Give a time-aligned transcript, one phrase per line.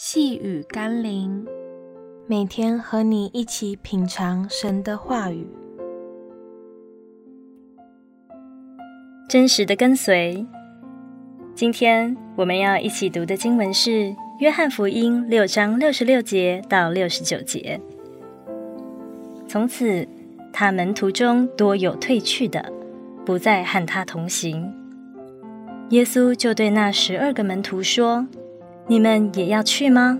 [0.00, 1.44] 细雨甘霖，
[2.28, 5.44] 每天和你一起品尝神的话语，
[9.28, 10.46] 真实的跟随。
[11.52, 13.90] 今天我们要一起读的经文是
[14.38, 17.80] 《约翰福音》六章六十六节到六十九节。
[19.48, 20.06] 从此，
[20.52, 22.72] 他门徒中多有退去的，
[23.26, 24.72] 不再和他同行。
[25.90, 28.28] 耶稣就对那十二个门徒说。
[28.90, 30.18] 你们也要去吗？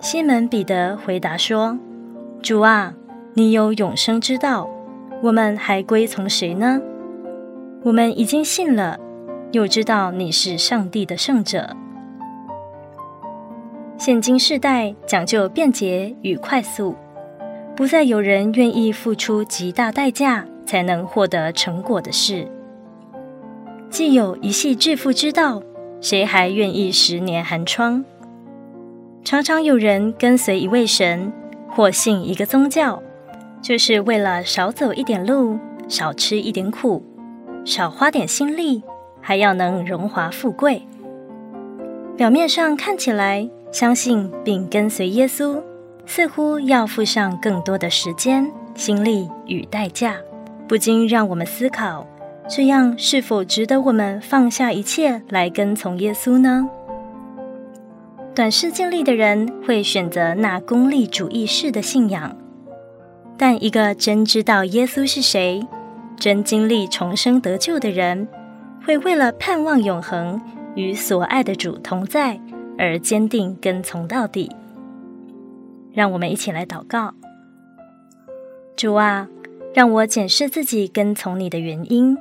[0.00, 1.78] 西门彼得回答说
[2.42, 2.92] ：“主啊，
[3.34, 4.68] 你有永生之道，
[5.22, 6.82] 我们还归从谁呢？
[7.84, 8.98] 我们已经信了，
[9.52, 11.76] 又知道你是上帝的圣者。
[13.96, 16.96] 现今世代讲究便捷与快速，
[17.76, 22.48] 不再有人愿意付出极大代价才能获得成果的事。
[23.88, 25.62] 既有一系致富之道。”
[26.00, 28.04] 谁还愿意十年寒窗？
[29.22, 31.30] 常常有人跟随一位神，
[31.68, 33.02] 或信一个宗教，
[33.60, 37.02] 就是为了少走一点路，少吃一点苦，
[37.66, 38.82] 少花点心力，
[39.20, 40.86] 还要能荣华富贵。
[42.16, 45.62] 表面上看起来相信并跟随耶稣，
[46.06, 50.16] 似乎要付上更多的时间、心力与代价，
[50.66, 52.06] 不禁让我们思考。
[52.52, 56.68] 这样是否值得我们放下一切来跟从耶稣呢？
[58.34, 62.36] 短视近利的人会选择那功利主义式的信仰，
[63.38, 65.64] 但一个真知道耶稣是谁、
[66.16, 68.26] 真经历重生得救的人，
[68.84, 70.40] 会为了盼望永恒
[70.74, 72.40] 与所爱的主同在
[72.76, 74.50] 而坚定跟从到底。
[75.92, 77.14] 让我们一起来祷告：
[78.76, 79.28] 主啊，
[79.72, 82.18] 让我检视自己跟从你的原因。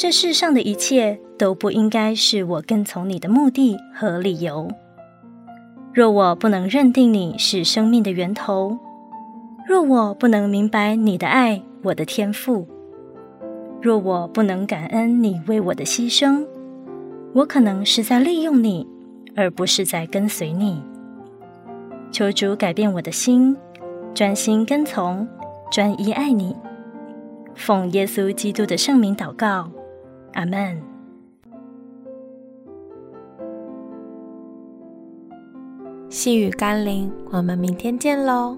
[0.00, 4.66] 这世上的一切都不应该是我跟从你的目的和理由。
[5.92, 8.78] 若我不能认定你是生命的源头，
[9.68, 12.66] 若我不能明白你的爱，我的天赋，
[13.82, 16.46] 若我不能感恩你为我的牺牲，
[17.34, 18.88] 我可能是在利用你，
[19.36, 20.82] 而不是在跟随你。
[22.10, 23.54] 求主改变我的心，
[24.14, 25.28] 专心跟从，
[25.70, 26.56] 专一爱你。
[27.54, 29.70] 奉耶稣基督的圣名祷告。
[30.40, 30.80] 阿门。
[36.08, 38.56] 细雨甘霖，我们明天见喽。